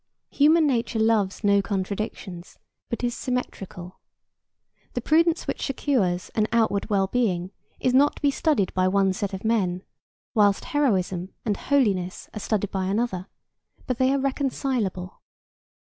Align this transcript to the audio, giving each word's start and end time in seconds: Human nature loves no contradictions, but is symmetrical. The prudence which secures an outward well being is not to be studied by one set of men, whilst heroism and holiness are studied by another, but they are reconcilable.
Human 0.31 0.65
nature 0.65 0.97
loves 0.97 1.43
no 1.43 1.61
contradictions, 1.61 2.57
but 2.89 3.03
is 3.03 3.15
symmetrical. 3.15 3.99
The 4.93 5.01
prudence 5.01 5.45
which 5.45 5.63
secures 5.67 6.31
an 6.33 6.47
outward 6.51 6.89
well 6.89 7.05
being 7.05 7.51
is 7.79 7.93
not 7.93 8.15
to 8.15 8.21
be 8.23 8.31
studied 8.31 8.73
by 8.73 8.87
one 8.87 9.13
set 9.13 9.31
of 9.31 9.45
men, 9.45 9.83
whilst 10.33 10.65
heroism 10.65 11.35
and 11.45 11.55
holiness 11.55 12.27
are 12.33 12.39
studied 12.39 12.71
by 12.71 12.85
another, 12.87 13.27
but 13.85 13.99
they 13.99 14.11
are 14.11 14.17
reconcilable. 14.19 15.21